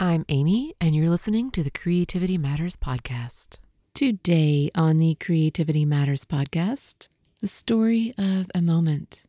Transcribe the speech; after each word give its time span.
I'm 0.00 0.24
Amy, 0.28 0.76
and 0.80 0.94
you're 0.94 1.10
listening 1.10 1.50
to 1.50 1.64
the 1.64 1.72
Creativity 1.72 2.38
Matters 2.38 2.76
podcast. 2.76 3.56
Today 3.94 4.70
on 4.76 4.98
the 4.98 5.16
Creativity 5.16 5.84
Matters 5.84 6.24
podcast, 6.24 7.08
the 7.40 7.48
story 7.48 8.14
of 8.16 8.48
a 8.54 8.62
moment, 8.62 9.24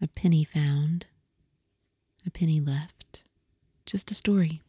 a 0.00 0.08
penny 0.08 0.42
found, 0.42 1.04
a 2.26 2.30
penny 2.30 2.60
left, 2.60 3.24
just 3.84 4.10
a 4.10 4.14
story. 4.14 4.62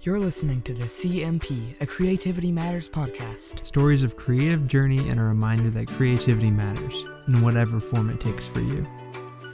You're 0.00 0.18
listening 0.18 0.60
to 0.62 0.74
the 0.74 0.86
CMP, 0.86 1.80
a 1.80 1.86
Creativity 1.86 2.50
Matters 2.50 2.88
podcast. 2.88 3.64
Stories 3.64 4.02
of 4.02 4.16
creative 4.16 4.66
journey 4.66 5.08
and 5.08 5.20
a 5.20 5.22
reminder 5.22 5.70
that 5.70 5.86
creativity 5.86 6.50
matters 6.50 7.04
in 7.28 7.40
whatever 7.42 7.78
form 7.78 8.10
it 8.10 8.20
takes 8.20 8.48
for 8.48 8.58
you. 8.58 8.84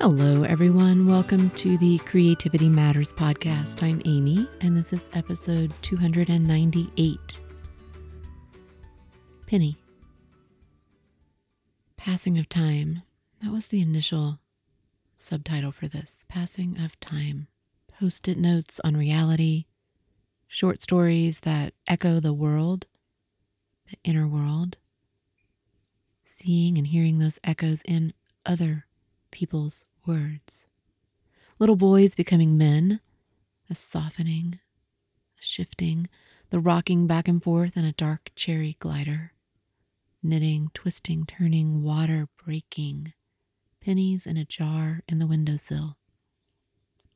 Hello, 0.06 0.42
everyone. 0.42 1.06
Welcome 1.06 1.48
to 1.48 1.78
the 1.78 1.96
Creativity 2.00 2.68
Matters 2.68 3.10
podcast. 3.10 3.82
I'm 3.82 4.02
Amy, 4.04 4.46
and 4.60 4.76
this 4.76 4.92
is 4.92 5.08
episode 5.14 5.72
298. 5.80 7.18
Penny. 9.46 9.76
Passing 11.96 12.38
of 12.38 12.50
Time. 12.50 13.00
That 13.40 13.50
was 13.50 13.68
the 13.68 13.80
initial 13.80 14.40
subtitle 15.14 15.72
for 15.72 15.88
this 15.88 16.26
Passing 16.28 16.76
of 16.84 17.00
Time. 17.00 17.46
Post 17.98 18.28
it 18.28 18.36
notes 18.36 18.82
on 18.84 18.98
reality, 18.98 19.64
short 20.46 20.82
stories 20.82 21.40
that 21.40 21.72
echo 21.86 22.20
the 22.20 22.34
world, 22.34 22.84
the 23.90 23.96
inner 24.04 24.28
world, 24.28 24.76
seeing 26.24 26.76
and 26.76 26.88
hearing 26.88 27.16
those 27.16 27.40
echoes 27.42 27.80
in 27.86 28.12
other 28.44 28.84
people's 29.30 29.86
words. 30.06 30.66
Little 31.58 31.76
boys 31.76 32.14
becoming 32.14 32.58
men, 32.58 33.00
a 33.70 33.74
softening, 33.74 34.58
a 35.38 35.42
shifting, 35.42 36.08
the 36.50 36.60
rocking 36.60 37.06
back 37.06 37.28
and 37.28 37.42
forth 37.42 37.76
in 37.76 37.84
a 37.84 37.92
dark 37.92 38.30
cherry 38.34 38.76
glider, 38.78 39.32
knitting, 40.22 40.70
twisting, 40.74 41.26
turning, 41.26 41.82
water 41.82 42.28
breaking, 42.44 43.12
pennies 43.80 44.26
in 44.26 44.36
a 44.36 44.44
jar 44.44 45.02
in 45.08 45.18
the 45.18 45.26
windowsill, 45.26 45.96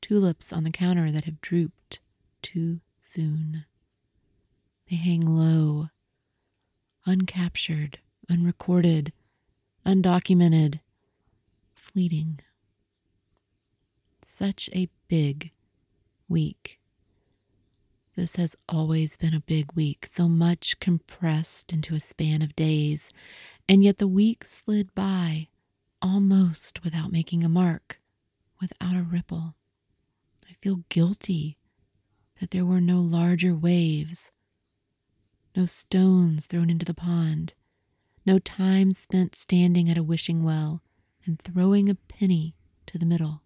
tulips 0.01 0.53
on 0.53 0.65
the 0.65 0.71
counter 0.71 1.11
that 1.11 1.25
have 1.25 1.41
drooped 1.41 2.01
too 2.43 2.81
soon. 3.01 3.65
They 4.91 4.97
hang 4.97 5.21
low, 5.21 5.89
uncaptured, 7.07 7.97
unrecorded, 8.31 9.13
undocumented, 9.85 10.81
fleeting. 11.75 12.41
Such 14.31 14.69
a 14.75 14.91
big 15.09 15.53
week. 16.29 16.79
This 18.15 18.37
has 18.37 18.55
always 18.69 19.17
been 19.17 19.33
a 19.33 19.41
big 19.41 19.73
week, 19.73 20.05
so 20.05 20.29
much 20.29 20.79
compressed 20.81 21.73
into 21.73 21.95
a 21.95 22.01
span 22.01 22.43
of 22.43 22.55
days, 22.55 23.11
and 23.67 23.83
yet 23.83 23.97
the 23.97 24.07
week 24.07 24.45
slid 24.45 24.95
by 24.95 25.49
almost 26.03 26.85
without 26.85 27.11
making 27.11 27.43
a 27.43 27.49
mark, 27.49 28.03
without 28.61 28.95
a 28.95 29.03
ripple. 29.03 29.55
I 30.49 30.53
feel 30.61 30.85
guilty 30.91 31.57
that 32.39 32.51
there 32.51 32.67
were 32.67 32.83
no 32.83 33.01
larger 33.01 33.57
waves, 33.57 34.31
no 35.57 35.65
stones 35.65 36.45
thrown 36.45 36.69
into 36.69 36.85
the 36.85 36.93
pond, 36.93 37.55
no 38.27 38.39
time 38.39 38.93
spent 38.93 39.35
standing 39.35 39.89
at 39.89 39.97
a 39.97 40.03
wishing 40.03 40.45
well 40.45 40.83
and 41.25 41.41
throwing 41.41 41.89
a 41.89 41.95
penny 41.95 42.55
to 42.87 42.99
the 42.99 43.07
middle, 43.07 43.43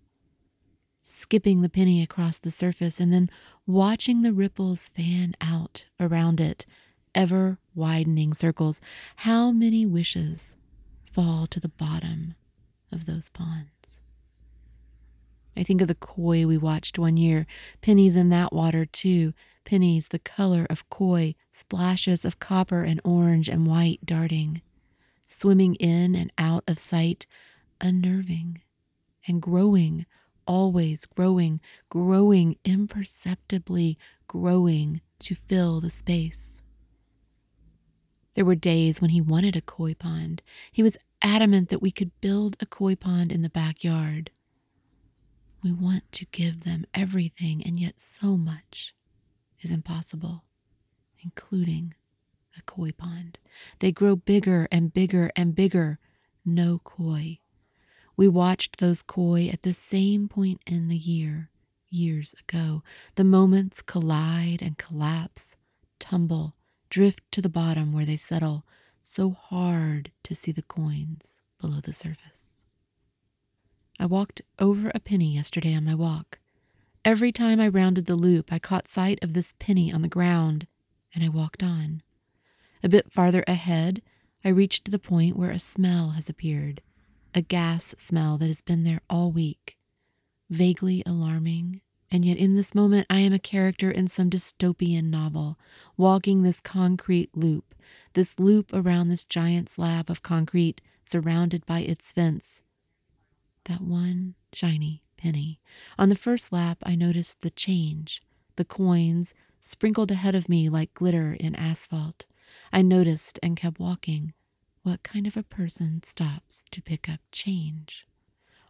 skipping 1.02 1.62
the 1.62 1.68
penny 1.68 2.02
across 2.02 2.38
the 2.38 2.50
surface, 2.50 3.00
and 3.00 3.12
then 3.12 3.30
watching 3.66 4.22
the 4.22 4.32
ripples 4.32 4.88
fan 4.88 5.34
out 5.40 5.86
around 6.00 6.40
it, 6.40 6.66
ever 7.14 7.58
widening 7.74 8.34
circles. 8.34 8.80
How 9.16 9.50
many 9.50 9.84
wishes 9.86 10.56
fall 11.10 11.46
to 11.48 11.60
the 11.60 11.68
bottom 11.68 12.34
of 12.90 13.06
those 13.06 13.28
ponds? 13.28 14.00
I 15.56 15.62
think 15.62 15.82
of 15.82 15.88
the 15.88 15.94
koi 15.94 16.46
we 16.46 16.56
watched 16.56 16.98
one 16.98 17.16
year, 17.16 17.46
pennies 17.82 18.16
in 18.16 18.30
that 18.30 18.52
water 18.52 18.86
too, 18.86 19.34
pennies 19.64 20.08
the 20.08 20.18
color 20.18 20.66
of 20.70 20.88
koi, 20.88 21.34
splashes 21.50 22.24
of 22.24 22.38
copper 22.38 22.84
and 22.84 23.00
orange 23.04 23.48
and 23.48 23.66
white 23.66 24.00
darting, 24.04 24.62
swimming 25.26 25.74
in 25.74 26.14
and 26.14 26.32
out 26.38 26.64
of 26.66 26.78
sight, 26.78 27.26
unnerving 27.80 28.62
and 29.28 29.42
growing, 29.42 30.06
always 30.46 31.06
growing, 31.06 31.60
growing, 31.88 32.56
imperceptibly 32.64 33.98
growing 34.26 35.00
to 35.20 35.34
fill 35.34 35.80
the 35.80 35.90
space. 35.90 36.62
There 38.34 38.44
were 38.44 38.54
days 38.54 39.00
when 39.00 39.10
he 39.10 39.20
wanted 39.20 39.56
a 39.56 39.60
koi 39.60 39.94
pond. 39.94 40.42
He 40.70 40.82
was 40.82 40.96
adamant 41.20 41.68
that 41.68 41.82
we 41.82 41.90
could 41.90 42.18
build 42.20 42.56
a 42.60 42.66
koi 42.66 42.94
pond 42.94 43.30
in 43.30 43.42
the 43.42 43.50
backyard. 43.50 44.30
We 45.62 45.70
want 45.70 46.10
to 46.12 46.26
give 46.32 46.64
them 46.64 46.84
everything, 46.94 47.62
and 47.64 47.78
yet 47.78 48.00
so 48.00 48.36
much 48.36 48.94
is 49.60 49.70
impossible, 49.70 50.44
including 51.22 51.94
a 52.58 52.62
koi 52.62 52.90
pond. 52.92 53.38
They 53.78 53.92
grow 53.92 54.16
bigger 54.16 54.66
and 54.72 54.92
bigger 54.92 55.30
and 55.36 55.54
bigger. 55.54 55.98
No 56.44 56.80
koi. 56.82 57.38
We 58.22 58.28
watched 58.28 58.78
those 58.78 59.02
koi 59.02 59.48
at 59.48 59.64
the 59.64 59.74
same 59.74 60.28
point 60.28 60.60
in 60.64 60.86
the 60.86 60.96
year, 60.96 61.50
years 61.90 62.36
ago. 62.38 62.84
The 63.16 63.24
moments 63.24 63.82
collide 63.82 64.62
and 64.62 64.78
collapse, 64.78 65.56
tumble, 65.98 66.54
drift 66.88 67.24
to 67.32 67.42
the 67.42 67.48
bottom 67.48 67.92
where 67.92 68.04
they 68.04 68.16
settle, 68.16 68.64
so 69.00 69.32
hard 69.32 70.12
to 70.22 70.36
see 70.36 70.52
the 70.52 70.62
coins 70.62 71.42
below 71.60 71.80
the 71.80 71.92
surface. 71.92 72.64
I 73.98 74.06
walked 74.06 74.42
over 74.56 74.92
a 74.94 75.00
penny 75.00 75.34
yesterday 75.34 75.74
on 75.74 75.84
my 75.84 75.96
walk. 75.96 76.38
Every 77.04 77.32
time 77.32 77.58
I 77.58 77.66
rounded 77.66 78.06
the 78.06 78.14
loop, 78.14 78.52
I 78.52 78.60
caught 78.60 78.86
sight 78.86 79.18
of 79.24 79.32
this 79.32 79.52
penny 79.58 79.92
on 79.92 80.02
the 80.02 80.06
ground, 80.06 80.68
and 81.12 81.24
I 81.24 81.28
walked 81.28 81.64
on. 81.64 82.02
A 82.84 82.88
bit 82.88 83.10
farther 83.10 83.42
ahead, 83.48 84.00
I 84.44 84.50
reached 84.50 84.92
the 84.92 85.00
point 85.00 85.36
where 85.36 85.50
a 85.50 85.58
smell 85.58 86.10
has 86.10 86.28
appeared 86.28 86.82
a 87.34 87.42
gas 87.42 87.94
smell 87.98 88.38
that 88.38 88.48
has 88.48 88.60
been 88.62 88.84
there 88.84 89.00
all 89.08 89.30
week, 89.32 89.78
vaguely 90.50 91.02
alarming. 91.06 91.80
And 92.10 92.24
yet, 92.24 92.36
in 92.36 92.54
this 92.54 92.74
moment, 92.74 93.06
I 93.08 93.20
am 93.20 93.32
a 93.32 93.38
character 93.38 93.90
in 93.90 94.06
some 94.06 94.28
dystopian 94.28 95.04
novel, 95.04 95.58
walking 95.96 96.42
this 96.42 96.60
concrete 96.60 97.30
loop, 97.34 97.74
this 98.12 98.38
loop 98.38 98.70
around 98.74 99.08
this 99.08 99.24
giant 99.24 99.70
slab 99.70 100.10
of 100.10 100.22
concrete 100.22 100.82
surrounded 101.02 101.64
by 101.64 101.80
its 101.80 102.12
fence. 102.12 102.60
That 103.64 103.80
one 103.80 104.34
shiny 104.52 105.02
penny. 105.16 105.60
On 105.98 106.08
the 106.10 106.14
first 106.14 106.52
lap, 106.52 106.78
I 106.84 106.96
noticed 106.96 107.40
the 107.40 107.50
change, 107.50 108.22
the 108.56 108.64
coins 108.64 109.34
sprinkled 109.60 110.10
ahead 110.10 110.34
of 110.34 110.48
me 110.48 110.68
like 110.68 110.92
glitter 110.92 111.34
in 111.38 111.54
asphalt. 111.54 112.26
I 112.72 112.82
noticed 112.82 113.38
and 113.42 113.56
kept 113.56 113.78
walking. 113.78 114.34
What 114.84 115.04
kind 115.04 115.28
of 115.28 115.36
a 115.36 115.44
person 115.44 116.02
stops 116.02 116.64
to 116.72 116.82
pick 116.82 117.08
up 117.08 117.20
change? 117.30 118.04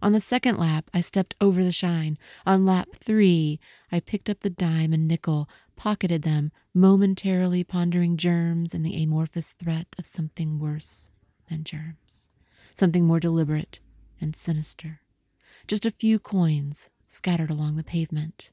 On 0.02 0.12
the 0.12 0.20
second 0.20 0.58
lap, 0.58 0.90
I 0.92 1.00
stepped 1.00 1.34
over 1.40 1.64
the 1.64 1.72
shine. 1.72 2.18
On 2.44 2.66
lap 2.66 2.88
three, 2.94 3.58
I 3.90 4.00
picked 4.00 4.28
up 4.28 4.40
the 4.40 4.50
dime 4.50 4.92
and 4.92 5.08
nickel, 5.08 5.48
pocketed 5.74 6.20
them, 6.20 6.52
momentarily 6.74 7.64
pondering 7.64 8.18
germs 8.18 8.74
and 8.74 8.84
the 8.84 9.02
amorphous 9.02 9.54
threat 9.54 9.86
of 9.98 10.06
something 10.06 10.58
worse 10.58 11.10
than 11.48 11.64
germs, 11.64 12.28
something 12.74 13.06
more 13.06 13.20
deliberate 13.20 13.80
and 14.20 14.36
sinister. 14.36 15.00
Just 15.66 15.86
a 15.86 15.90
few 15.90 16.18
coins 16.18 16.90
scattered 17.06 17.50
along 17.50 17.76
the 17.76 17.84
pavement. 17.84 18.50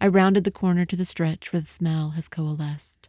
I 0.00 0.06
rounded 0.06 0.44
the 0.44 0.52
corner 0.52 0.84
to 0.84 0.96
the 0.96 1.04
stretch 1.04 1.52
where 1.52 1.60
the 1.60 1.66
smell 1.66 2.10
has 2.10 2.28
coalesced. 2.28 3.08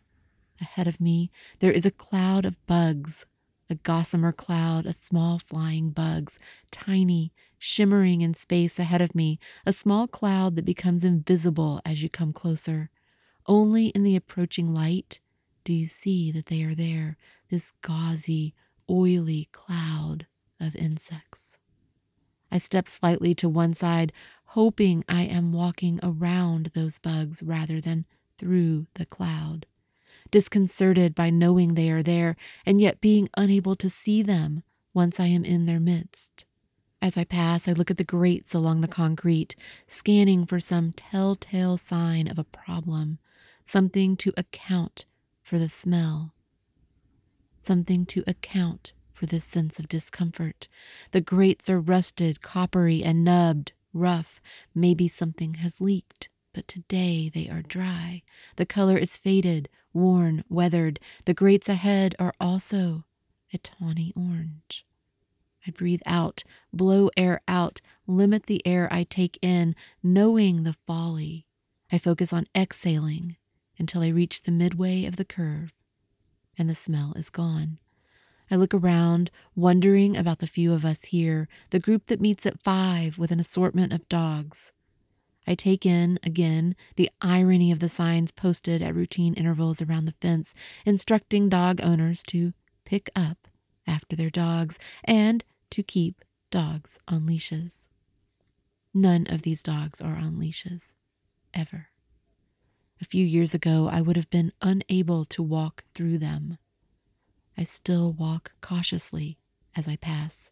Ahead 0.59 0.87
of 0.87 0.99
me, 0.99 1.29
there 1.59 1.71
is 1.71 1.85
a 1.85 1.91
cloud 1.91 2.45
of 2.45 2.65
bugs 2.65 3.27
a 3.69 3.75
gossamer 3.75 4.31
cloud 4.31 4.85
of 4.85 4.95
small 4.95 5.39
flying 5.39 5.89
bugs, 5.89 6.39
tiny, 6.71 7.33
shimmering 7.57 8.21
in 8.21 8.33
space 8.33 8.79
ahead 8.79 9.01
of 9.01 9.15
me, 9.15 9.39
a 9.65 9.73
small 9.73 10.07
cloud 10.07 10.55
that 10.55 10.65
becomes 10.65 11.03
invisible 11.03 11.81
as 11.85 12.03
you 12.03 12.09
come 12.09 12.33
closer. 12.33 12.89
Only 13.47 13.87
in 13.87 14.03
the 14.03 14.15
approaching 14.15 14.73
light 14.73 15.19
do 15.63 15.73
you 15.73 15.85
see 15.85 16.31
that 16.31 16.45
they 16.47 16.63
are 16.63 16.75
there, 16.75 17.17
this 17.49 17.71
gauzy, 17.81 18.53
oily 18.89 19.49
cloud 19.51 20.27
of 20.59 20.75
insects. 20.75 21.57
I 22.51 22.59
step 22.59 22.87
slightly 22.87 23.33
to 23.35 23.49
one 23.49 23.73
side, 23.73 24.13
hoping 24.45 25.03
I 25.09 25.23
am 25.23 25.51
walking 25.51 25.99
around 26.03 26.67
those 26.67 26.99
bugs 26.99 27.41
rather 27.43 27.81
than 27.81 28.05
through 28.37 28.85
the 28.93 29.05
cloud 29.05 29.65
disconcerted 30.31 31.15
by 31.15 31.29
knowing 31.29 31.73
they 31.73 31.89
are 31.89 32.03
there 32.03 32.35
and 32.65 32.81
yet 32.81 33.01
being 33.01 33.29
unable 33.37 33.75
to 33.75 33.89
see 33.89 34.21
them 34.21 34.63
once 34.93 35.19
I 35.19 35.27
am 35.27 35.43
in 35.45 35.65
their 35.65 35.79
midst. 35.79 36.45
As 37.01 37.17
I 37.17 37.23
pass, 37.23 37.67
I 37.67 37.73
look 37.73 37.91
at 37.91 37.97
the 37.97 38.03
grates 38.03 38.53
along 38.53 38.81
the 38.81 38.87
concrete, 38.87 39.55
scanning 39.85 40.45
for 40.45 40.59
some 40.59 40.93
telltale 40.93 41.77
sign 41.77 42.27
of 42.27 42.39
a 42.39 42.43
problem, 42.43 43.19
something 43.63 44.17
to 44.17 44.33
account 44.35 45.05
for 45.43 45.59
the 45.59 45.69
smell, 45.69 46.33
something 47.59 48.05
to 48.07 48.23
account 48.25 48.93
for 49.13 49.25
this 49.25 49.43
sense 49.43 49.79
of 49.79 49.87
discomfort. 49.87 50.67
The 51.11 51.21
grates 51.21 51.69
are 51.69 51.79
rusted, 51.79 52.41
coppery, 52.41 53.03
and 53.03 53.23
nubbed, 53.23 53.73
rough. 53.93 54.41
Maybe 54.73 55.07
something 55.07 55.55
has 55.55 55.79
leaked, 55.79 56.29
but 56.55 56.67
today 56.69 57.29
they 57.29 57.49
are 57.49 57.61
dry. 57.61 58.23
The 58.55 58.65
color 58.65 58.97
is 58.97 59.17
faded, 59.17 59.67
worn, 59.93 60.45
weathered. 60.49 61.01
The 61.25 61.33
grates 61.33 61.67
ahead 61.67 62.15
are 62.17 62.33
also 62.39 63.03
a 63.53 63.57
tawny 63.57 64.13
orange. 64.15 64.85
I 65.67 65.71
breathe 65.71 66.01
out, 66.05 66.45
blow 66.71 67.09
air 67.17 67.41
out, 67.45 67.81
limit 68.07 68.45
the 68.45 68.65
air 68.65 68.87
I 68.89 69.03
take 69.03 69.37
in, 69.41 69.75
knowing 70.01 70.63
the 70.63 70.77
folly. 70.87 71.45
I 71.91 71.97
focus 71.97 72.31
on 72.31 72.45
exhaling 72.55 73.35
until 73.77 74.01
I 74.01 74.07
reach 74.07 74.43
the 74.43 74.51
midway 74.51 75.03
of 75.03 75.17
the 75.17 75.25
curve, 75.25 75.73
and 76.57 76.69
the 76.69 76.75
smell 76.75 77.13
is 77.17 77.29
gone. 77.29 77.79
I 78.49 78.55
look 78.55 78.73
around, 78.73 79.29
wondering 79.55 80.15
about 80.15 80.39
the 80.39 80.47
few 80.47 80.71
of 80.71 80.85
us 80.85 81.05
here, 81.05 81.49
the 81.71 81.79
group 81.79 82.05
that 82.05 82.21
meets 82.21 82.45
at 82.45 82.61
five 82.61 83.17
with 83.17 83.31
an 83.31 83.41
assortment 83.41 83.91
of 83.91 84.07
dogs. 84.07 84.71
I 85.47 85.55
take 85.55 85.85
in, 85.85 86.19
again, 86.23 86.75
the 86.95 87.09
irony 87.21 87.71
of 87.71 87.79
the 87.79 87.89
signs 87.89 88.31
posted 88.31 88.81
at 88.81 88.95
routine 88.95 89.33
intervals 89.35 89.81
around 89.81 90.05
the 90.05 90.15
fence, 90.21 90.53
instructing 90.85 91.49
dog 91.49 91.79
owners 91.81 92.23
to 92.23 92.53
pick 92.83 93.09
up 93.15 93.47
after 93.87 94.15
their 94.15 94.29
dogs 94.29 94.79
and 95.03 95.43
to 95.71 95.83
keep 95.83 96.23
dogs 96.49 96.99
on 97.07 97.25
leashes. 97.25 97.89
None 98.93 99.27
of 99.29 99.41
these 99.41 99.61
dogs 99.61 100.01
are 100.01 100.15
on 100.15 100.39
leashes, 100.39 100.95
ever. 101.53 101.89
A 103.01 103.05
few 103.05 103.25
years 103.25 103.53
ago, 103.53 103.89
I 103.91 104.01
would 104.01 104.15
have 104.15 104.29
been 104.29 104.53
unable 104.61 105.25
to 105.25 105.43
walk 105.43 105.83
through 105.93 106.17
them. 106.17 106.57
I 107.57 107.63
still 107.63 108.13
walk 108.13 108.53
cautiously 108.61 109.37
as 109.75 109.87
I 109.87 109.97
pass. 109.97 110.49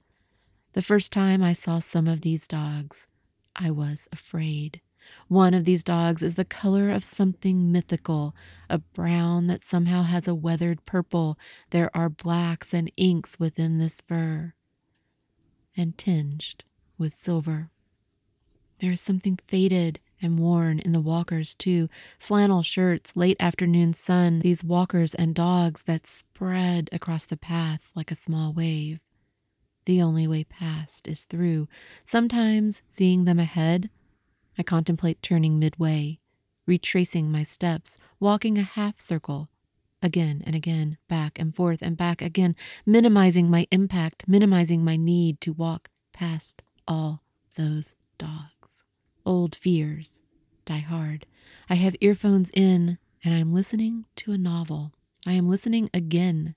The 0.74 0.82
first 0.82 1.12
time 1.12 1.42
I 1.42 1.54
saw 1.54 1.80
some 1.80 2.08
of 2.08 2.22
these 2.22 2.48
dogs, 2.48 3.08
I 3.56 3.72
was 3.72 4.08
afraid. 4.12 4.82
One 5.28 5.54
of 5.54 5.66
these 5.66 5.84
dogs 5.84 6.24
is 6.24 6.36
the 6.36 6.46
color 6.46 6.90
of 6.90 7.04
something 7.04 7.72
mythical, 7.72 8.36
a 8.70 8.80
brown 8.80 9.48
that 9.48 9.64
somehow 9.64 10.04
has 10.04 10.28
a 10.28 10.36
weathered 10.36 10.86
purple. 10.86 11.38
There 11.72 11.96
are 11.96 12.10
blacks 12.10 12.74
and 12.74 12.92
inks 12.96 13.38
within 13.38 13.78
this 13.78 14.02
fur, 14.02 14.54
and 15.76 15.98
tinged 15.98 16.64
with 16.98 17.14
silver. 17.14 17.70
There 18.80 18.92
is 18.92 19.02
something 19.02 19.38
faded 19.46 20.00
and 20.22 20.40
worn 20.40 20.80
in 20.80 20.94
the 20.94 21.02
walkers, 21.02 21.54
too. 21.54 21.90
Flannel 22.18 22.64
shirts, 22.64 23.16
late 23.16 23.38
afternoon 23.40 23.94
sun, 23.94 24.40
these 24.40 24.64
walkers 24.64 25.14
and 25.14 25.36
dogs 25.36 25.84
that 25.84 26.08
spread 26.08 26.90
across 26.92 27.26
the 27.26 27.38
path 27.38 27.92
like 27.94 28.10
a 28.10 28.16
small 28.16 28.54
wave. 28.54 29.02
The 29.86 30.02
only 30.02 30.28
way 30.28 30.44
past 30.44 31.08
is 31.08 31.26
through. 31.26 31.68
Sometimes, 32.04 32.84
seeing 32.88 33.26
them 33.26 33.40
ahead, 33.40 33.90
I 34.58 34.64
contemplate 34.64 35.22
turning 35.22 35.60
midway, 35.60 36.20
retracing 36.66 37.32
my 37.32 37.44
steps, 37.44 37.98
walking 38.20 38.58
a 38.58 38.64
half 38.64 39.00
circle, 39.00 39.50
again 40.02 40.44
and 40.46 40.56
again, 40.56 40.98
back 41.08 41.40
and 41.40 41.56
forth 41.56 41.82
and 41.82 41.98
back 41.98 42.22
again, 42.22 42.56
minimizing 42.86 43.50
my 43.50 43.68
impact, 43.72 44.26
minimizing 44.28 44.84
my 44.84 44.96
need 44.96 45.42
to 45.42 45.54
walk 45.54 45.90
past 46.14 46.62
all 46.88 47.24
those 47.56 47.96
dogs. 48.18 48.84
Old 49.26 49.56
fears 49.56 50.22
die 50.66 50.80
hard. 50.80 51.26
I 51.70 51.76
have 51.76 51.96
earphones 52.02 52.52
in 52.54 52.98
and 53.24 53.34
I'm 53.34 53.54
listening 53.54 54.06
to 54.18 54.32
a 54.32 54.38
novel. 54.38 54.92
I 55.26 55.34
am 55.34 55.48
listening 55.48 55.90
again. 55.94 56.56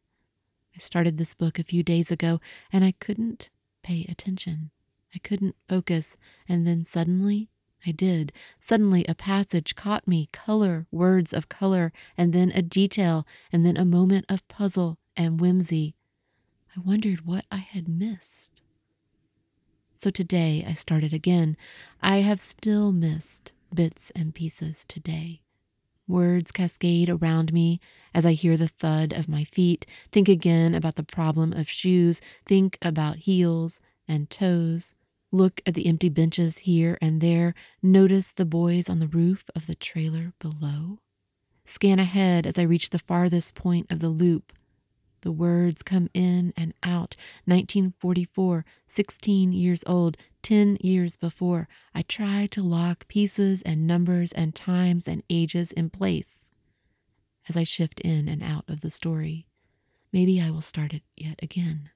I 0.77 0.79
started 0.79 1.17
this 1.17 1.33
book 1.33 1.59
a 1.59 1.65
few 1.65 1.83
days 1.83 2.11
ago 2.11 2.39
and 2.71 2.85
I 2.85 2.93
couldn't 2.93 3.49
pay 3.83 4.05
attention. 4.09 4.71
I 5.15 5.19
couldn't 5.19 5.57
focus. 5.67 6.19
And 6.47 6.67
then 6.67 6.85
suddenly 6.85 7.49
I 7.87 7.93
did. 7.93 8.33
Suddenly 8.61 9.07
a 9.09 9.15
passage 9.15 9.75
caught 9.75 10.07
me, 10.07 10.29
color, 10.33 10.87
words 10.91 11.33
of 11.33 11.49
color, 11.49 11.93
and 12.19 12.33
then 12.33 12.51
a 12.51 12.61
detail, 12.61 13.27
and 13.51 13.65
then 13.65 13.77
a 13.77 13.85
moment 13.85 14.27
of 14.29 14.47
puzzle 14.49 14.99
and 15.17 15.41
whimsy. 15.41 15.95
I 16.77 16.81
wondered 16.81 17.25
what 17.25 17.47
I 17.51 17.59
had 17.59 17.89
missed. 17.89 18.61
So 19.95 20.11
today 20.11 20.63
I 20.69 20.75
started 20.75 21.15
again. 21.15 21.57
I 22.03 22.19
have 22.19 22.41
still 22.41 22.93
missed 22.93 23.53
bits 23.73 24.13
and 24.15 24.35
pieces 24.35 24.85
today. 24.85 25.41
Words 26.09 26.53
cascade 26.53 27.09
around 27.09 27.53
me. 27.53 27.81
As 28.15 28.25
I 28.25 28.33
hear 28.33 28.57
the 28.57 28.69
thud 28.69 29.13
of 29.13 29.29
my 29.29 29.43
feet, 29.43 29.87
think 30.13 30.29
again 30.29 30.75
about 30.75 30.95
the 30.95 31.03
problem 31.03 31.53
of 31.53 31.69
shoes, 31.69 32.21
think 32.45 32.79
about 32.81 33.17
heels 33.17 33.81
and 34.07 34.31
toes, 34.31 34.95
look 35.33 35.61
at 35.67 35.75
the 35.75 35.87
empty 35.87 36.09
benches 36.09 36.59
here 36.59 36.97
and 37.01 37.21
there, 37.21 37.55
notice 37.83 38.33
the 38.33 38.45
boys 38.45 38.89
on 38.89 39.01
the 39.01 39.09
roof 39.09 39.51
of 39.57 39.67
the 39.67 39.75
trailer 39.75 40.33
below. 40.39 40.99
Scan 41.65 41.99
ahead 41.99 42.47
as 42.47 42.57
I 42.59 42.63
reach 42.63 42.91
the 42.91 42.99
farthest 43.01 43.57
point 43.57 43.91
of 43.91 43.99
the 43.99 44.09
loop. 44.09 44.53
The 45.23 45.33
words 45.33 45.83
come 45.83 46.09
in 46.15 46.53
and 46.57 46.73
out. 46.85 47.17
1944, 47.47 48.65
16 48.87 49.53
years 49.53 49.83
old, 49.85 50.17
10 50.47 50.79
years 50.81 51.17
before. 51.17 51.67
I 51.93 52.03
try 52.03 52.47
to 52.53 52.63
lock 52.63 53.09
pieces 53.09 53.63
and 53.63 53.85
numbers 53.85 54.31
and 54.31 54.55
times 54.55 55.09
and 55.09 55.25
ages 55.29 55.73
in 55.73 55.91
place 55.91 56.53
as 57.49 57.57
I 57.57 57.65
shift 57.65 58.01
in 58.03 58.29
and 58.29 58.45
out 58.45 58.65
of 58.69 58.81
the 58.81 58.91
story. 58.91 59.49
Maybe 60.13 60.41
I 60.41 60.51
will 60.51 60.61
start 60.61 60.95
it 60.95 61.03
yet 61.17 61.41
again. 61.43 61.91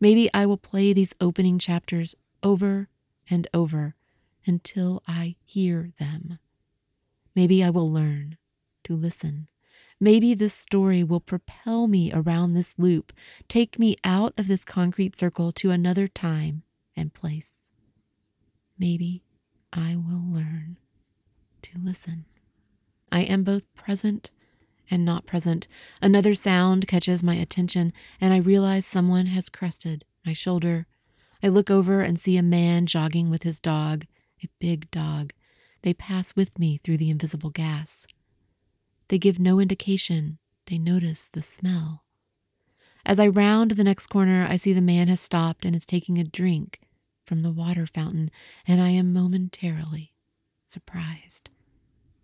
Maybe 0.00 0.28
I 0.34 0.44
will 0.44 0.58
play 0.58 0.92
these 0.92 1.14
opening 1.18 1.58
chapters 1.58 2.14
over 2.42 2.90
and 3.30 3.48
over 3.54 3.94
until 4.46 5.02
I 5.08 5.36
hear 5.46 5.88
them. 5.98 6.38
Maybe 7.34 7.64
I 7.64 7.70
will 7.70 7.90
learn 7.90 8.36
to 8.84 8.94
listen 8.94 9.48
Maybe 10.00 10.32
this 10.34 10.54
story 10.54 11.02
will 11.02 11.18
propel 11.18 11.88
me 11.88 12.12
around 12.12 12.52
this 12.52 12.78
loop, 12.78 13.12
take 13.48 13.80
me 13.80 13.96
out 14.04 14.32
of 14.38 14.46
this 14.46 14.64
concrete 14.64 15.16
circle 15.16 15.50
to 15.52 15.72
another 15.72 16.06
time 16.06 16.62
and 16.94 17.12
place. 17.12 17.67
Maybe 18.78 19.22
I 19.72 19.96
will 19.96 20.22
learn 20.22 20.76
to 21.62 21.72
listen. 21.82 22.26
I 23.10 23.22
am 23.22 23.42
both 23.42 23.72
present 23.74 24.30
and 24.90 25.04
not 25.04 25.26
present. 25.26 25.66
Another 26.00 26.34
sound 26.34 26.86
catches 26.86 27.22
my 27.22 27.34
attention, 27.34 27.92
and 28.20 28.32
I 28.32 28.38
realize 28.38 28.86
someone 28.86 29.26
has 29.26 29.48
crested 29.48 30.04
my 30.24 30.32
shoulder. 30.32 30.86
I 31.42 31.48
look 31.48 31.70
over 31.70 32.02
and 32.02 32.18
see 32.18 32.36
a 32.36 32.42
man 32.42 32.86
jogging 32.86 33.30
with 33.30 33.42
his 33.42 33.60
dog, 33.60 34.06
a 34.42 34.48
big 34.60 34.90
dog. 34.90 35.32
They 35.82 35.94
pass 35.94 36.36
with 36.36 36.58
me 36.58 36.78
through 36.78 36.98
the 36.98 37.10
invisible 37.10 37.50
gas. 37.50 38.06
They 39.08 39.18
give 39.18 39.38
no 39.38 39.58
indication 39.58 40.38
they 40.66 40.78
notice 40.78 41.28
the 41.28 41.42
smell. 41.42 42.04
As 43.04 43.18
I 43.18 43.26
round 43.26 43.72
the 43.72 43.84
next 43.84 44.08
corner, 44.08 44.46
I 44.48 44.56
see 44.56 44.72
the 44.72 44.82
man 44.82 45.08
has 45.08 45.20
stopped 45.20 45.64
and 45.64 45.74
is 45.74 45.86
taking 45.86 46.18
a 46.18 46.24
drink 46.24 46.80
from 47.28 47.42
the 47.42 47.52
water 47.52 47.84
fountain, 47.84 48.30
and 48.66 48.80
I 48.80 48.88
am 48.88 49.12
momentarily 49.12 50.14
surprised. 50.64 51.50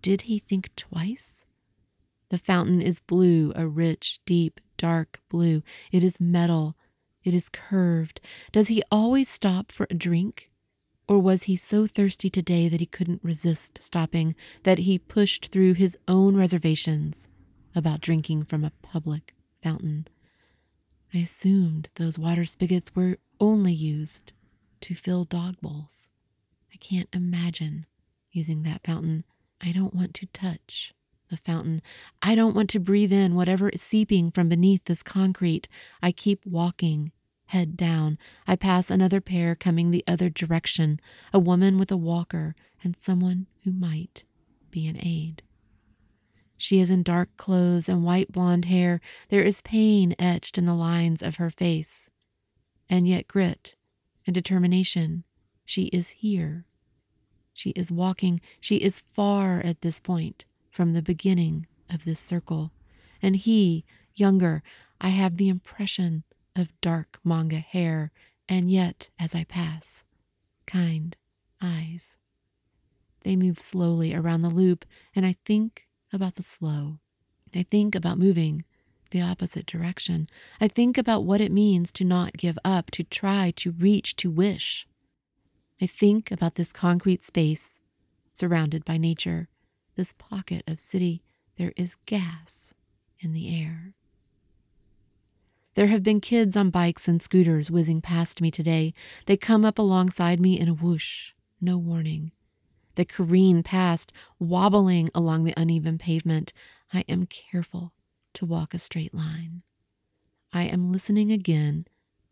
Did 0.00 0.22
he 0.22 0.38
think 0.38 0.74
twice? 0.76 1.44
The 2.30 2.38
fountain 2.38 2.80
is 2.80 3.00
blue, 3.00 3.52
a 3.54 3.68
rich, 3.68 4.20
deep, 4.24 4.62
dark 4.78 5.20
blue. 5.28 5.62
It 5.92 6.02
is 6.02 6.22
metal. 6.22 6.74
It 7.22 7.34
is 7.34 7.50
curved. 7.50 8.22
Does 8.50 8.68
he 8.68 8.82
always 8.90 9.28
stop 9.28 9.70
for 9.70 9.86
a 9.90 9.94
drink? 9.94 10.50
Or 11.06 11.18
was 11.18 11.42
he 11.42 11.54
so 11.54 11.86
thirsty 11.86 12.30
today 12.30 12.70
that 12.70 12.80
he 12.80 12.86
couldn't 12.86 13.22
resist 13.22 13.82
stopping, 13.82 14.34
that 14.62 14.78
he 14.78 14.98
pushed 14.98 15.48
through 15.48 15.74
his 15.74 15.98
own 16.08 16.34
reservations 16.34 17.28
about 17.74 18.00
drinking 18.00 18.44
from 18.44 18.64
a 18.64 18.72
public 18.80 19.34
fountain? 19.62 20.08
I 21.12 21.18
assumed 21.18 21.90
those 21.96 22.18
water 22.18 22.46
spigots 22.46 22.94
were 22.94 23.18
only 23.38 23.74
used 23.74 24.32
to 24.84 24.94
fill 24.94 25.24
dog 25.24 25.56
bowls. 25.62 26.10
I 26.70 26.76
can't 26.76 27.08
imagine 27.14 27.86
using 28.30 28.64
that 28.64 28.84
fountain. 28.84 29.24
I 29.58 29.72
don't 29.72 29.94
want 29.94 30.12
to 30.14 30.26
touch 30.26 30.92
the 31.30 31.38
fountain. 31.38 31.80
I 32.20 32.34
don't 32.34 32.54
want 32.54 32.68
to 32.70 32.78
breathe 32.80 33.12
in 33.12 33.34
whatever 33.34 33.70
is 33.70 33.80
seeping 33.80 34.30
from 34.30 34.50
beneath 34.50 34.84
this 34.84 35.02
concrete. 35.02 35.68
I 36.02 36.12
keep 36.12 36.44
walking 36.44 37.12
head 37.46 37.78
down. 37.78 38.18
I 38.46 38.56
pass 38.56 38.90
another 38.90 39.22
pair 39.22 39.54
coming 39.54 39.90
the 39.90 40.04
other 40.06 40.28
direction, 40.28 41.00
a 41.32 41.38
woman 41.38 41.78
with 41.78 41.90
a 41.90 41.96
walker 41.96 42.54
and 42.82 42.94
someone 42.94 43.46
who 43.62 43.72
might 43.72 44.24
be 44.70 44.86
an 44.86 44.98
aide. 44.98 45.42
She 46.58 46.78
is 46.78 46.90
in 46.90 47.02
dark 47.02 47.34
clothes 47.38 47.88
and 47.88 48.04
white 48.04 48.30
blonde 48.30 48.66
hair. 48.66 49.00
There 49.30 49.42
is 49.42 49.62
pain 49.62 50.14
etched 50.18 50.58
in 50.58 50.66
the 50.66 50.74
lines 50.74 51.22
of 51.22 51.36
her 51.36 51.48
face, 51.48 52.10
and 52.90 53.08
yet 53.08 53.28
grit 53.28 53.76
and 54.26 54.34
determination. 54.34 55.24
She 55.64 55.84
is 55.86 56.10
here. 56.10 56.66
She 57.52 57.70
is 57.70 57.92
walking. 57.92 58.40
She 58.60 58.76
is 58.76 59.00
far 59.00 59.60
at 59.60 59.80
this 59.80 60.00
point 60.00 60.44
from 60.70 60.92
the 60.92 61.02
beginning 61.02 61.66
of 61.92 62.04
this 62.04 62.20
circle. 62.20 62.72
And 63.22 63.36
he, 63.36 63.84
younger, 64.14 64.62
I 65.00 65.08
have 65.08 65.36
the 65.36 65.48
impression 65.48 66.24
of 66.56 66.80
dark 66.80 67.18
manga 67.24 67.58
hair, 67.58 68.12
and 68.48 68.70
yet, 68.70 69.10
as 69.18 69.34
I 69.34 69.44
pass, 69.44 70.04
kind 70.66 71.16
eyes. 71.62 72.16
They 73.22 73.36
move 73.36 73.58
slowly 73.58 74.14
around 74.14 74.42
the 74.42 74.50
loop, 74.50 74.84
and 75.14 75.24
I 75.24 75.36
think 75.44 75.86
about 76.12 76.34
the 76.36 76.42
slow. 76.42 76.98
I 77.54 77.62
think 77.62 77.94
about 77.94 78.18
moving 78.18 78.64
the 79.14 79.22
opposite 79.22 79.64
direction. 79.64 80.26
I 80.60 80.66
think 80.66 80.98
about 80.98 81.24
what 81.24 81.40
it 81.40 81.52
means 81.52 81.92
to 81.92 82.04
not 82.04 82.32
give 82.32 82.58
up, 82.64 82.90
to 82.90 83.04
try, 83.04 83.52
to 83.56 83.70
reach, 83.70 84.16
to 84.16 84.28
wish. 84.28 84.88
I 85.80 85.86
think 85.86 86.32
about 86.32 86.56
this 86.56 86.72
concrete 86.72 87.22
space 87.22 87.80
surrounded 88.32 88.84
by 88.84 88.96
nature, 88.96 89.48
this 89.94 90.12
pocket 90.12 90.64
of 90.66 90.80
city. 90.80 91.22
There 91.56 91.72
is 91.76 91.96
gas 92.06 92.74
in 93.20 93.32
the 93.32 93.56
air. 93.56 93.94
There 95.74 95.86
have 95.86 96.02
been 96.02 96.20
kids 96.20 96.56
on 96.56 96.70
bikes 96.70 97.06
and 97.06 97.22
scooters 97.22 97.70
whizzing 97.70 98.00
past 98.00 98.42
me 98.42 98.50
today. 98.50 98.92
They 99.26 99.36
come 99.36 99.64
up 99.64 99.78
alongside 99.78 100.40
me 100.40 100.58
in 100.58 100.68
a 100.68 100.74
whoosh, 100.74 101.34
no 101.60 101.78
warning. 101.78 102.32
They 102.96 103.04
careen 103.04 103.62
past, 103.62 104.12
wobbling 104.40 105.08
along 105.14 105.44
the 105.44 105.54
uneven 105.56 105.98
pavement. 105.98 106.52
I 106.92 107.04
am 107.08 107.26
careful 107.26 107.92
to 108.34 108.46
walk 108.46 108.74
a 108.74 108.78
straight 108.78 109.14
line. 109.14 109.62
I 110.52 110.64
am 110.64 110.92
listening 110.92 111.32
again 111.32 111.86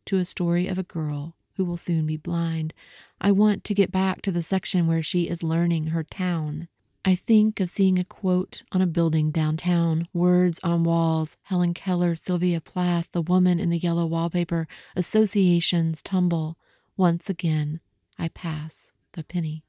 to 0.07 0.19
a 0.19 0.25
story 0.25 0.69
of 0.69 0.79
a 0.79 0.85
girl 0.85 1.37
who 1.57 1.65
will 1.65 1.77
soon 1.77 2.07
be 2.07 2.17
blind. 2.17 2.73
I 3.21 3.31
want 3.31 3.65
to 3.65 3.75
get 3.75 3.93
back 3.93 4.23
to 4.23 4.33
the 4.33 4.43
section 4.43 4.87
where 4.87 5.03
she 5.03 5.29
is 5.29 5.43
learning 5.43 5.89
her 5.89 6.03
town. 6.03 6.69
I 7.05 7.17
think 7.17 7.59
of 7.59 7.69
seeing 7.69 7.99
a 7.99 8.05
quote 8.05 8.63
on 8.71 8.81
a 8.81 8.87
building 8.87 9.33
downtown, 9.33 10.07
words 10.13 10.61
on 10.63 10.85
walls, 10.85 11.37
Helen 11.43 11.75
Keller, 11.75 12.15
Sylvia 12.15 12.61
Plath, 12.61 13.11
the 13.11 13.23
woman 13.23 13.59
in 13.59 13.71
the 13.71 13.79
yellow 13.79 14.07
wallpaper, 14.07 14.69
associations 14.95 16.01
tumble. 16.01 16.57
Once 16.97 17.29
again, 17.29 17.81
I 18.19 18.29
pass 18.29 18.93
the 19.13 19.25
penny. 19.25 19.65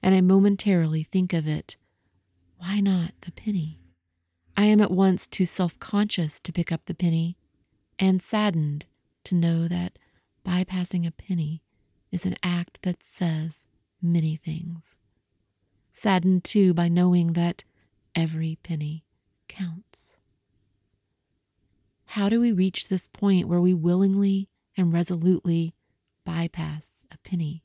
And 0.00 0.14
I 0.14 0.20
momentarily 0.20 1.02
think 1.02 1.32
of 1.32 1.48
it. 1.48 1.76
Why 2.58 2.78
not 2.78 3.12
the 3.22 3.32
penny? 3.32 3.80
I 4.56 4.64
am 4.66 4.80
at 4.80 4.90
once 4.90 5.26
too 5.26 5.46
self 5.46 5.78
conscious 5.78 6.38
to 6.40 6.52
pick 6.52 6.70
up 6.70 6.84
the 6.86 6.94
penny, 6.94 7.36
and 7.98 8.22
saddened 8.22 8.86
to 9.24 9.34
know 9.34 9.68
that 9.68 9.98
bypassing 10.46 11.06
a 11.06 11.10
penny 11.10 11.62
is 12.12 12.26
an 12.26 12.36
act 12.42 12.82
that 12.82 13.02
says 13.02 13.66
many 14.02 14.36
things 14.36 14.96
saddened 15.94 16.42
too 16.44 16.74
by 16.74 16.88
knowing 16.88 17.28
that 17.28 17.64
every 18.14 18.58
penny 18.62 19.04
counts. 19.48 20.18
How 22.06 22.28
do 22.28 22.40
we 22.40 22.52
reach 22.52 22.88
this 22.88 23.08
point 23.08 23.48
where 23.48 23.60
we 23.60 23.72
willingly 23.72 24.48
and 24.76 24.92
resolutely 24.92 25.72
bypass 26.24 27.04
a 27.12 27.18
penny 27.18 27.62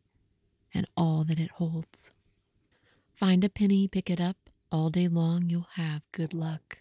and 0.73 0.85
all 0.95 1.23
that 1.25 1.39
it 1.39 1.51
holds? 1.51 2.13
Find 3.11 3.43
a 3.43 3.49
penny, 3.49 3.87
pick 3.87 4.09
it 4.09 4.21
up, 4.21 4.48
all 4.71 4.89
day 4.89 5.07
long 5.07 5.49
you'll 5.49 5.67
have 5.75 6.03
good 6.11 6.33
luck. 6.33 6.79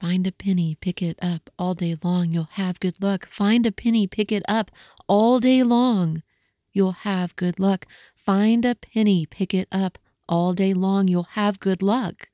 Find 0.00 0.26
a 0.26 0.32
penny, 0.32 0.76
pick 0.80 1.00
it 1.00 1.18
up, 1.22 1.50
all 1.58 1.74
day 1.74 1.94
long 2.02 2.32
you'll 2.32 2.48
have 2.52 2.80
good 2.80 3.02
luck. 3.02 3.26
Find 3.26 3.66
a 3.66 3.72
penny, 3.72 4.06
pick 4.06 4.32
it 4.32 4.42
up, 4.48 4.70
all 5.06 5.38
day 5.38 5.62
long 5.62 6.22
you'll 6.72 6.92
have 6.92 7.36
good 7.36 7.58
luck. 7.58 7.86
Find 8.14 8.64
a 8.64 8.74
penny, 8.74 9.26
pick 9.26 9.54
it 9.54 9.68
up, 9.70 9.98
all 10.28 10.54
day 10.54 10.72
long, 10.72 11.08
you'll 11.08 11.34
have 11.34 11.60
good 11.60 11.82
luck. 11.82 12.28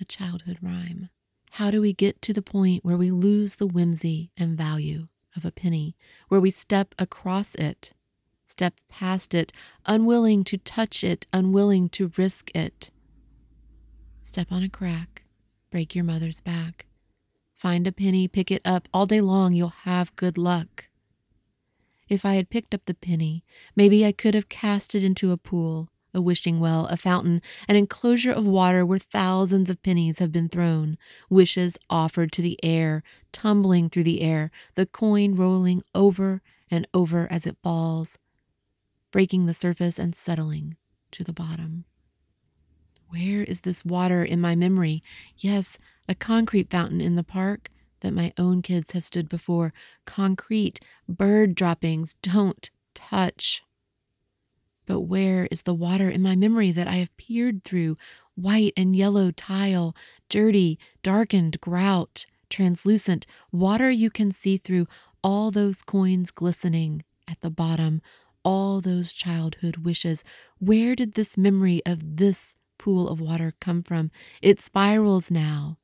A 0.00 0.04
childhood 0.04 0.58
rhyme. 0.62 1.08
How 1.52 1.70
do 1.70 1.80
we 1.80 1.92
get 1.92 2.22
to 2.22 2.32
the 2.32 2.42
point 2.42 2.84
where 2.84 2.96
we 2.96 3.10
lose 3.10 3.56
the 3.56 3.66
whimsy 3.66 4.30
and 4.36 4.56
value 4.56 5.08
of 5.36 5.44
a 5.44 5.50
penny, 5.50 5.96
where 6.28 6.40
we 6.40 6.50
step 6.50 6.94
across 6.98 7.54
it, 7.56 7.92
step 8.46 8.74
past 8.88 9.34
it, 9.34 9.52
unwilling 9.84 10.44
to 10.44 10.58
touch 10.58 11.02
it, 11.02 11.26
unwilling 11.32 11.88
to 11.90 12.12
risk 12.16 12.54
it? 12.54 12.90
Step 14.20 14.48
on 14.50 14.62
a 14.62 14.68
crack, 14.68 15.24
break 15.70 15.94
your 15.94 16.04
mother's 16.04 16.40
back. 16.40 16.86
Find 17.56 17.86
a 17.86 17.92
penny, 17.92 18.28
pick 18.28 18.50
it 18.50 18.62
up. 18.64 18.88
All 18.92 19.06
day 19.06 19.20
long, 19.20 19.52
you'll 19.52 19.68
have 19.84 20.16
good 20.16 20.38
luck. 20.38 20.88
If 22.08 22.24
I 22.24 22.34
had 22.34 22.50
picked 22.50 22.74
up 22.74 22.84
the 22.86 22.94
penny, 22.94 23.44
maybe 23.76 24.04
I 24.04 24.12
could 24.12 24.34
have 24.34 24.48
cast 24.48 24.94
it 24.94 25.04
into 25.04 25.32
a 25.32 25.36
pool 25.36 25.88
a 26.12 26.20
wishing 26.20 26.60
well, 26.60 26.86
a 26.86 26.96
fountain, 26.96 27.40
an 27.68 27.76
enclosure 27.76 28.32
of 28.32 28.44
water 28.44 28.84
where 28.84 28.98
thousands 28.98 29.70
of 29.70 29.82
pennies 29.82 30.18
have 30.18 30.32
been 30.32 30.48
thrown, 30.48 30.98
wishes 31.28 31.78
offered 31.88 32.32
to 32.32 32.42
the 32.42 32.58
air, 32.64 33.02
tumbling 33.32 33.88
through 33.88 34.04
the 34.04 34.22
air, 34.22 34.50
the 34.74 34.86
coin 34.86 35.34
rolling 35.34 35.82
over 35.94 36.42
and 36.70 36.86
over 36.92 37.28
as 37.30 37.46
it 37.46 37.56
falls, 37.62 38.18
breaking 39.10 39.46
the 39.46 39.54
surface 39.54 39.98
and 39.98 40.14
settling 40.14 40.76
to 41.12 41.24
the 41.24 41.32
bottom. 41.32 41.84
Where 43.10 43.42
is 43.42 43.62
this 43.62 43.84
water 43.84 44.24
in 44.24 44.40
my 44.40 44.54
memory? 44.54 45.02
Yes, 45.36 45.78
a 46.08 46.14
concrete 46.14 46.70
fountain 46.70 47.00
in 47.00 47.16
the 47.16 47.24
park 47.24 47.68
that 48.02 48.14
my 48.14 48.32
own 48.38 48.62
kids 48.62 48.92
have 48.92 49.04
stood 49.04 49.28
before. 49.28 49.72
Concrete, 50.04 50.78
bird 51.08 51.56
droppings, 51.56 52.14
don't 52.22 52.70
touch. 52.94 53.64
But 54.86 55.00
where 55.00 55.48
is 55.50 55.62
the 55.62 55.74
water 55.74 56.08
in 56.08 56.22
my 56.22 56.36
memory 56.36 56.70
that 56.70 56.86
I 56.86 56.94
have 56.94 57.16
peered 57.16 57.64
through? 57.64 57.96
White 58.36 58.74
and 58.76 58.94
yellow 58.94 59.32
tile, 59.32 59.96
dirty, 60.28 60.78
darkened 61.02 61.60
grout, 61.60 62.26
translucent, 62.48 63.26
water 63.50 63.90
you 63.90 64.10
can 64.10 64.30
see 64.30 64.56
through, 64.56 64.86
all 65.22 65.50
those 65.50 65.82
coins 65.82 66.30
glistening 66.30 67.02
at 67.26 67.40
the 67.40 67.50
bottom, 67.50 68.02
all 68.44 68.80
those 68.80 69.12
childhood 69.12 69.78
wishes. 69.78 70.22
Where 70.60 70.94
did 70.94 71.14
this 71.14 71.36
memory 71.36 71.82
of 71.84 72.16
this 72.16 72.56
pool 72.80 73.08
of 73.08 73.20
water 73.20 73.52
come 73.60 73.82
from? 73.82 74.10
It 74.40 74.58
spirals 74.58 75.30
now 75.30 75.76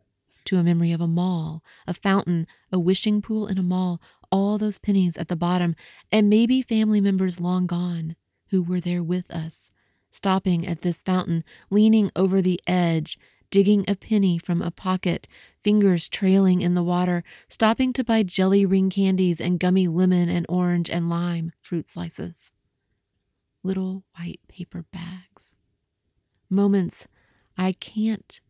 to 0.46 0.56
a 0.56 0.64
memory 0.64 0.92
of 0.92 1.00
a 1.00 1.06
mall, 1.06 1.62
a 1.86 1.92
fountain, 1.92 2.46
a 2.72 2.78
wishing 2.78 3.20
pool 3.20 3.46
in 3.46 3.58
a 3.58 3.62
mall, 3.62 4.00
all 4.32 4.56
those 4.56 4.78
pennies 4.78 5.16
at 5.18 5.28
the 5.28 5.36
bottom, 5.36 5.76
and 6.10 6.30
maybe 6.30 6.62
family 6.62 7.00
members 7.00 7.38
long 7.38 7.66
gone 7.66 8.16
who 8.48 8.62
were 8.62 8.80
there 8.80 9.02
with 9.02 9.30
us, 9.30 9.70
stopping 10.10 10.66
at 10.66 10.80
this 10.80 11.02
fountain, 11.02 11.44
leaning 11.68 12.10
over 12.16 12.40
the 12.40 12.60
edge, 12.66 13.18
digging 13.50 13.84
a 13.86 13.94
penny 13.94 14.38
from 14.38 14.62
a 14.62 14.70
pocket, 14.70 15.28
fingers 15.62 16.08
trailing 16.08 16.62
in 16.62 16.74
the 16.74 16.82
water, 16.82 17.22
stopping 17.48 17.92
to 17.92 18.04
buy 18.04 18.22
jelly 18.22 18.64
ring 18.64 18.88
candies 18.88 19.40
and 19.40 19.60
gummy 19.60 19.86
lemon 19.86 20.28
and 20.28 20.46
orange 20.48 20.88
and 20.88 21.10
lime 21.10 21.52
fruit 21.60 21.86
slices. 21.86 22.52
Little 23.62 24.04
white 24.18 24.40
paper 24.48 24.84
bags. 24.92 25.55
Moments 26.48 27.08
I 27.56 27.72
can't 27.72 28.40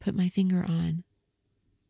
put 0.00 0.14
my 0.14 0.28
finger 0.28 0.64
on. 0.68 1.04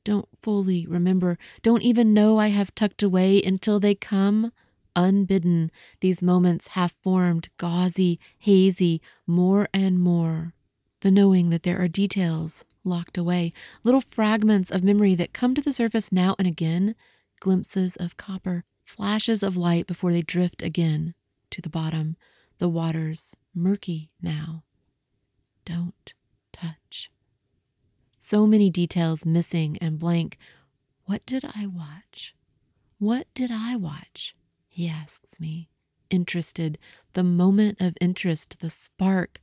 Don't 0.04 0.28
fully 0.40 0.86
remember, 0.86 1.38
don't 1.62 1.82
even 1.82 2.12
know 2.12 2.38
I 2.38 2.48
have 2.48 2.74
tucked 2.74 3.02
away 3.02 3.42
until 3.42 3.80
they 3.80 3.94
come 3.94 4.52
Unbidden, 4.96 5.70
these 6.00 6.22
moments 6.22 6.68
half 6.68 6.92
formed, 7.02 7.48
gauzy, 7.56 8.20
hazy, 8.38 9.00
more 9.26 9.68
and 9.74 9.98
more. 9.98 10.54
The 11.00 11.10
knowing 11.10 11.50
that 11.50 11.64
there 11.64 11.80
are 11.80 11.88
details 11.88 12.64
locked 12.84 13.18
away, 13.18 13.52
little 13.82 14.00
fragments 14.00 14.70
of 14.70 14.84
memory 14.84 15.14
that 15.16 15.32
come 15.32 15.54
to 15.54 15.60
the 15.60 15.72
surface 15.72 16.12
now 16.12 16.36
and 16.38 16.46
again, 16.46 16.94
glimpses 17.40 17.96
of 17.96 18.16
copper, 18.16 18.64
flashes 18.84 19.42
of 19.42 19.56
light 19.56 19.86
before 19.86 20.12
they 20.12 20.22
drift 20.22 20.62
again 20.62 21.14
to 21.50 21.60
the 21.60 21.70
bottom. 21.70 22.16
The 22.58 22.68
water's 22.68 23.36
murky 23.54 24.10
now. 24.22 24.63
Don't 25.64 26.14
touch. 26.52 27.10
So 28.16 28.46
many 28.46 28.70
details 28.70 29.26
missing 29.26 29.76
and 29.80 29.98
blank. 29.98 30.38
What 31.04 31.24
did 31.26 31.44
I 31.44 31.66
watch? 31.66 32.34
What 32.98 33.26
did 33.34 33.50
I 33.52 33.76
watch? 33.76 34.34
he 34.66 34.88
asks 34.88 35.38
me, 35.38 35.68
interested, 36.10 36.78
the 37.12 37.22
moment 37.22 37.80
of 37.80 37.94
interest, 38.00 38.58
the 38.58 38.70
spark, 38.70 39.40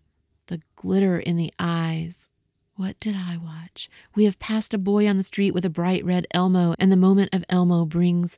the 0.47 0.61
glitter 0.75 1.17
in 1.17 1.37
the 1.37 1.53
eyes. 1.57 2.27
What 2.75 2.99
did 2.99 3.15
I 3.15 3.37
watch? 3.37 3.89
We 4.13 4.25
have 4.25 4.39
passed 4.39 4.73
a 4.73 4.77
boy 4.77 5.07
on 5.07 5.15
the 5.15 5.23
street 5.23 5.53
with 5.53 5.63
a 5.63 5.69
bright 5.69 6.03
red 6.03 6.27
Elmo, 6.31 6.75
and 6.79 6.91
the 6.91 6.97
moment 6.97 7.29
of 7.33 7.45
Elmo 7.47 7.85
brings 7.85 8.37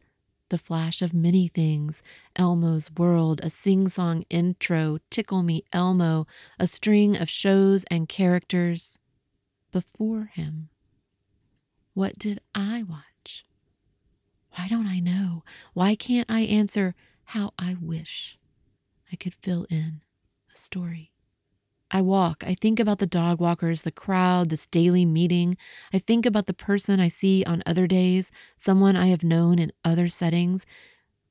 the 0.53 0.57
flash 0.59 1.01
of 1.01 1.15
many 1.15 1.47
things 1.47 2.03
Elmo's 2.35 2.91
world, 2.95 3.41
a 3.41 3.49
sing 3.49 3.89
song 3.89 4.23
intro, 4.29 4.99
Tickle 5.09 5.41
Me 5.41 5.63
Elmo, 5.73 6.27
a 6.59 6.67
string 6.67 7.17
of 7.17 7.27
shows 7.27 7.85
and 7.85 8.07
characters 8.07 8.99
before 9.71 10.25
him. 10.25 10.69
What 11.95 12.19
did 12.19 12.39
I 12.53 12.83
watch? 12.83 13.47
Why 14.51 14.67
don't 14.67 14.85
I 14.85 14.99
know? 14.99 15.43
Why 15.73 15.95
can't 15.95 16.29
I 16.29 16.41
answer 16.41 16.93
how 17.23 17.53
I 17.57 17.75
wish? 17.81 18.37
I 19.11 19.15
could 19.15 19.33
fill 19.33 19.65
in 19.71 20.03
a 20.53 20.55
story. 20.55 21.12
I 21.95 22.01
walk. 22.01 22.43
I 22.47 22.55
think 22.55 22.79
about 22.79 22.97
the 22.97 23.05
dog 23.05 23.39
walkers, 23.39 23.83
the 23.83 23.91
crowd, 23.91 24.49
this 24.49 24.65
daily 24.65 25.05
meeting. 25.05 25.55
I 25.93 25.99
think 25.99 26.25
about 26.25 26.47
the 26.47 26.53
person 26.53 26.99
I 26.99 27.07
see 27.07 27.43
on 27.45 27.61
other 27.67 27.85
days, 27.85 28.31
someone 28.55 28.95
I 28.95 29.07
have 29.07 29.23
known 29.23 29.59
in 29.59 29.71
other 29.85 30.07
settings. 30.07 30.65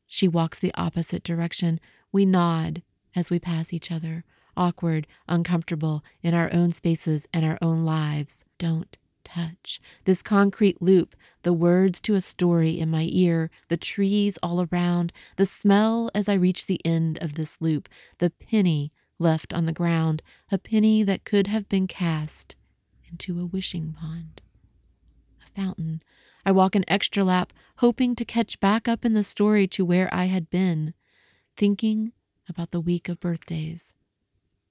She 0.07 0.29
walks 0.29 0.61
the 0.61 0.73
opposite 0.77 1.25
direction. 1.25 1.81
We 2.13 2.25
nod 2.25 2.83
as 3.17 3.29
we 3.29 3.41
pass 3.41 3.73
each 3.73 3.91
other, 3.91 4.25
awkward, 4.57 5.09
uncomfortable 5.29 6.05
in 6.23 6.33
our 6.33 6.49
own 6.53 6.71
spaces 6.71 7.27
and 7.35 7.45
our 7.45 7.59
own 7.61 7.85
lives. 7.85 8.45
Don't 8.59 8.97
touch. 9.25 9.81
This 10.05 10.23
concrete 10.23 10.81
loop, 10.81 11.17
the 11.43 11.53
words 11.53 12.01
to 12.03 12.15
a 12.15 12.21
story 12.21 12.79
in 12.79 12.89
my 12.89 13.09
ear, 13.11 13.51
the 13.67 13.77
trees 13.77 14.39
all 14.45 14.69
around, 14.71 15.13
the 15.35 15.47
smell 15.47 16.09
as 16.15 16.29
I 16.29 16.35
reach 16.35 16.67
the 16.67 16.81
end 16.85 17.19
of 17.21 17.35
this 17.35 17.61
loop, 17.61 17.89
the 18.19 18.31
penny 18.31 18.93
left 19.23 19.55
on 19.55 19.65
the 19.65 19.73
ground, 19.73 20.21
a 20.51 20.59
penny 20.59 21.03
that 21.03 21.25
could 21.25 21.47
have 21.47 21.69
been 21.69 21.87
cast 21.87 22.57
into 23.11 23.41
a 23.41 23.47
wishing 23.47 23.95
pond. 23.99 24.43
A 25.47 25.49
fountain. 25.51 26.03
I 26.45 26.51
walk 26.51 26.75
an 26.75 26.85
extra 26.89 27.23
lap, 27.23 27.53
hoping 27.77 28.17
to 28.17 28.25
catch 28.25 28.59
back 28.59 28.89
up 28.89 29.05
in 29.05 29.15
the 29.15 29.23
story 29.23 29.67
to 29.69 29.85
where 29.85 30.13
I 30.13 30.25
had 30.25 30.51
been, 30.51 30.93
thinking 31.57 32.13
about 32.49 32.73
the 32.73 32.81
week 32.81 33.09
of 33.09 33.21
birthdays, 33.21 33.95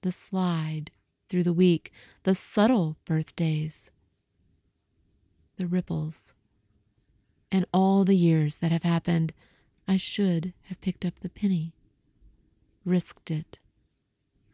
the 0.02 0.12
slide 0.12 0.90
through 1.28 1.44
the 1.44 1.52
week, 1.52 1.90
the 2.24 2.34
subtle 2.34 2.98
birthdays, 3.06 3.90
the 5.56 5.66
ripples, 5.66 6.34
and 7.50 7.64
all 7.72 8.04
the 8.04 8.16
years 8.16 8.58
that 8.58 8.70
have 8.72 8.82
happened. 8.82 9.32
I 9.88 9.96
should 9.96 10.52
have 10.64 10.80
picked 10.80 11.04
up 11.04 11.20
the 11.20 11.28
penny, 11.28 11.74
risked 12.84 13.30
it 13.30 13.58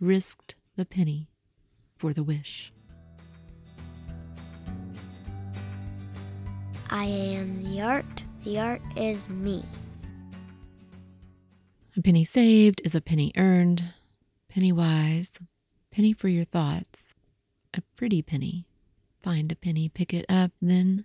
risked 0.00 0.54
the 0.76 0.84
penny 0.84 1.28
for 1.96 2.12
the 2.12 2.22
wish. 2.22 2.72
I 6.90 7.04
am 7.04 7.64
the 7.64 7.82
art, 7.82 8.22
the 8.44 8.58
art 8.58 8.80
is 8.96 9.28
me. 9.28 9.64
A 11.96 12.02
penny 12.02 12.24
saved 12.24 12.80
is 12.84 12.94
a 12.94 13.00
penny 13.00 13.32
earned, 13.36 13.84
penny 14.48 14.72
wise, 14.72 15.38
penny 15.90 16.12
for 16.12 16.28
your 16.28 16.44
thoughts, 16.44 17.14
a 17.74 17.82
pretty 17.96 18.22
penny. 18.22 18.66
Find 19.20 19.50
a 19.50 19.56
penny, 19.56 19.88
pick 19.88 20.14
it 20.14 20.24
up, 20.28 20.52
then 20.62 21.04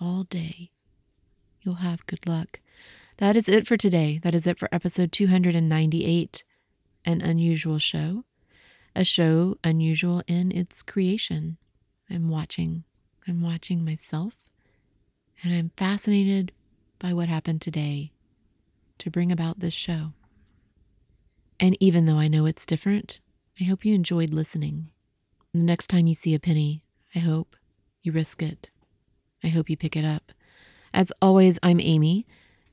all 0.00 0.24
day 0.24 0.70
you'll 1.60 1.74
have 1.74 2.06
good 2.06 2.26
luck. 2.26 2.60
That 3.18 3.36
is 3.36 3.48
it 3.48 3.66
for 3.66 3.76
today. 3.76 4.18
That 4.22 4.34
is 4.34 4.46
it 4.46 4.58
for 4.58 4.68
episode 4.72 5.12
298 5.12 6.44
an 7.08 7.22
unusual 7.22 7.78
show, 7.78 8.24
a 8.94 9.02
show 9.02 9.56
unusual 9.64 10.22
in 10.26 10.52
its 10.52 10.82
creation. 10.82 11.56
I'm 12.10 12.28
watching. 12.28 12.84
I'm 13.26 13.40
watching 13.40 13.82
myself, 13.82 14.36
and 15.42 15.54
I'm 15.54 15.70
fascinated 15.74 16.52
by 16.98 17.14
what 17.14 17.28
happened 17.28 17.62
today 17.62 18.12
to 18.98 19.10
bring 19.10 19.32
about 19.32 19.60
this 19.60 19.72
show. 19.72 20.12
And 21.58 21.78
even 21.80 22.04
though 22.04 22.18
I 22.18 22.28
know 22.28 22.44
it's 22.44 22.66
different, 22.66 23.20
I 23.58 23.64
hope 23.64 23.86
you 23.86 23.94
enjoyed 23.94 24.34
listening. 24.34 24.90
The 25.54 25.60
next 25.60 25.86
time 25.86 26.06
you 26.06 26.14
see 26.14 26.34
a 26.34 26.38
penny, 26.38 26.84
I 27.14 27.20
hope 27.20 27.56
you 28.02 28.12
risk 28.12 28.42
it. 28.42 28.70
I 29.42 29.48
hope 29.48 29.70
you 29.70 29.78
pick 29.78 29.96
it 29.96 30.04
up. 30.04 30.32
As 30.92 31.10
always, 31.22 31.58
I'm 31.62 31.80
Amy. 31.80 32.26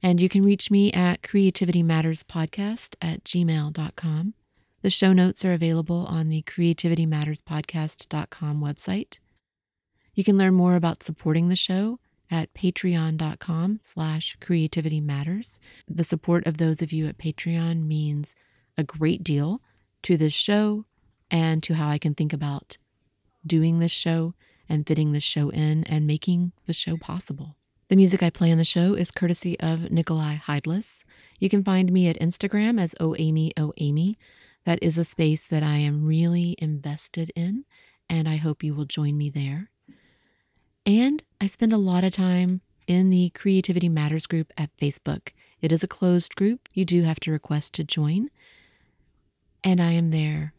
And 0.05 0.21
you 0.21 0.29
can 0.29 0.43
reach 0.43 0.69
me 0.69 0.91
at 0.91 1.24
creativitymatterspodcast 1.24 2.95
at 3.01 3.24
gmail.com. 3.24 4.33
The 4.83 4.89
show 4.91 5.13
notes 5.13 5.43
are 5.43 5.53
available 5.53 6.05
on 6.07 6.29
the 6.29 6.43
creativitymatterspodcast.com 6.43 8.62
website. 8.62 9.17
You 10.13 10.24
can 10.24 10.38
learn 10.38 10.53
more 10.53 10.75
about 10.75 11.01
supporting 11.01 11.50
the 11.50 11.55
show 11.55 11.97
at 12.29 12.53
patreon.com 12.53 13.79
slash 13.81 14.38
creativitymatters. 14.39 15.58
The 15.88 16.03
support 16.03 16.45
of 16.45 16.60
those 16.60 16.84
of 16.84 16.93
you 16.93 17.08
at 17.08 17.17
Patreon 17.17 17.88
means 17.88 18.36
a 18.77 18.84
great 18.84 19.23
deal 19.23 19.60
to 20.03 20.17
this 20.17 20.34
show 20.34 20.86
and 21.32 21.63
to 21.63 21.73
how 21.73 21.89
I 21.89 21.97
can 21.97 22.13
think 22.13 22.32
about 22.32 22.77
doing 23.43 23.80
this 23.80 23.91
show 23.91 24.36
and 24.69 24.86
fitting 24.86 25.13
this 25.13 25.23
show 25.23 25.49
in 25.49 25.84
and 25.86 26.06
making 26.06 26.51
the 26.67 26.73
show 26.73 26.95
possible. 26.95 27.56
The 27.88 27.95
music 27.95 28.24
I 28.24 28.32
play 28.32 28.52
on 28.52 28.58
the 28.58 28.65
show 28.65 28.95
is 28.95 29.12
courtesy 29.12 29.60
of 29.60 29.91
Nikolai 29.91 30.38
Heidlas. 30.38 31.04
You 31.39 31.50
can 31.50 31.63
find 31.63 31.91
me 31.91 32.08
at 32.08 32.19
Instagram 32.19 32.82
as 32.82 32.95
OAmyOAmy. 32.95 34.15
That 34.63 34.80
is 34.82 34.98
a 34.98 35.04
space 35.04 35.45
that 35.45 35.62
I 35.62 35.78
am 35.78 36.04
really 36.04 36.56
invested 36.58 37.32
in, 37.36 37.63
and 38.10 38.28
I 38.28 38.38
hope 38.38 38.63
you 38.63 38.74
will 38.74 38.86
join 38.86 39.19
me 39.19 39.30
there. 39.30 39.69
And 40.84 41.21
I 41.39 41.45
spend 41.45 41.74
a 41.74 41.78
lot 41.78 42.04
of 42.04 42.12
time 42.12 42.62
in 42.88 43.12
the 43.12 43.30
Creativity 43.36 43.88
Matters 43.88 44.26
group 44.26 44.52
at 44.58 44.76
Facebook. 44.78 45.30
It 45.62 45.71
is 45.71 45.84
a 45.84 45.88
closed 45.88 46.36
group. 46.36 46.67
You 46.74 46.86
do 46.86 47.04
have 47.04 47.19
to 47.19 47.32
request 47.32 47.76
to 47.76 47.84
join. 47.84 48.30
And 49.63 49.80
I 49.80 49.91
am 49.91 50.10
there 50.10 50.54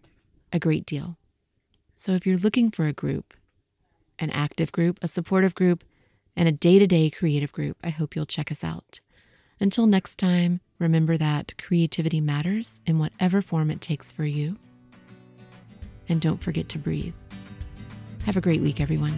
a 0.52 0.60
great 0.60 0.86
deal. 0.86 1.18
So 1.92 2.12
if 2.12 2.24
you're 2.24 2.38
looking 2.38 2.70
for 2.70 2.86
a 2.86 2.92
group, 2.92 3.34
an 4.20 4.30
active 4.30 4.70
group, 4.70 5.00
a 5.02 5.08
supportive 5.08 5.56
group, 5.56 5.82
and 6.36 6.48
a 6.48 6.52
day 6.52 6.78
to 6.78 6.86
day 6.86 7.10
creative 7.10 7.52
group. 7.52 7.76
I 7.82 7.90
hope 7.90 8.14
you'll 8.14 8.26
check 8.26 8.52
us 8.52 8.62
out. 8.62 9.00
Until 9.58 9.86
next 9.86 10.18
time, 10.18 10.60
remember 10.78 11.16
that 11.16 11.54
creativity 11.56 12.20
matters 12.20 12.82
in 12.86 12.98
whatever 12.98 13.40
form 13.40 13.70
it 13.70 13.80
takes 13.80 14.12
for 14.12 14.24
you. 14.24 14.56
And 16.08 16.20
don't 16.20 16.42
forget 16.42 16.68
to 16.70 16.78
breathe. 16.78 17.14
Have 18.24 18.36
a 18.36 18.40
great 18.40 18.60
week, 18.60 18.80
everyone. 18.80 19.12